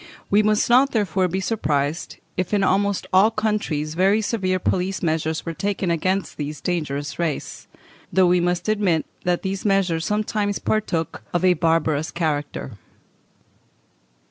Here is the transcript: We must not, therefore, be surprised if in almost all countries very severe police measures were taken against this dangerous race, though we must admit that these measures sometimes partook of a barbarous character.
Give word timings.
We 0.31 0.41
must 0.41 0.67
not, 0.67 0.93
therefore, 0.93 1.27
be 1.27 1.39
surprised 1.39 2.17
if 2.35 2.55
in 2.55 2.63
almost 2.63 3.05
all 3.13 3.29
countries 3.29 3.93
very 3.93 4.19
severe 4.19 4.57
police 4.57 5.03
measures 5.03 5.45
were 5.45 5.53
taken 5.53 5.91
against 5.91 6.37
this 6.39 6.59
dangerous 6.59 7.19
race, 7.19 7.67
though 8.11 8.25
we 8.25 8.39
must 8.39 8.67
admit 8.67 9.05
that 9.25 9.43
these 9.43 9.63
measures 9.63 10.03
sometimes 10.03 10.57
partook 10.57 11.21
of 11.35 11.45
a 11.45 11.53
barbarous 11.53 12.09
character. 12.09 12.79